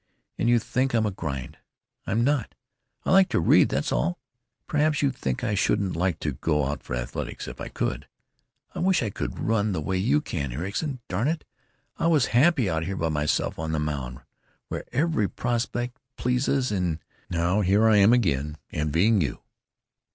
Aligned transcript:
And 0.39 0.49
you 0.49 0.57
think 0.57 0.95
I'm 0.95 1.05
a 1.05 1.11
grind. 1.11 1.59
I'm 2.07 2.23
not. 2.23 2.55
I 3.05 3.11
like 3.11 3.29
to 3.29 3.39
read, 3.39 3.69
that's 3.69 3.91
all. 3.91 4.17
Perhaps 4.65 5.03
you 5.03 5.11
think 5.11 5.43
I 5.43 5.53
shouldn't 5.53 5.95
like 5.95 6.19
to 6.21 6.31
go 6.31 6.65
out 6.65 6.81
for 6.81 6.95
athletics 6.95 7.47
if 7.47 7.61
I 7.61 7.67
could! 7.67 8.07
I 8.73 8.79
wish 8.79 9.03
I 9.03 9.11
could 9.11 9.37
run 9.37 9.73
the 9.73 9.79
way 9.79 9.99
you 9.99 10.19
can, 10.19 10.51
Ericson. 10.51 11.01
Darn 11.07 11.27
it! 11.27 11.43
I 11.99 12.07
was 12.07 12.25
happy 12.33 12.67
out 12.67 12.85
here 12.85 12.97
by 12.97 13.09
myself 13.09 13.59
on 13.59 13.73
the 13.73 13.79
Mound, 13.79 14.21
where 14.69 14.85
every 14.91 15.29
prospect 15.29 15.99
pleases, 16.17 16.71
and—'n' 16.71 16.99
now 17.29 17.61
here 17.61 17.87
I 17.87 17.97
am 17.97 18.11
again, 18.11 18.57
envying 18.71 19.21
you." 19.21 19.41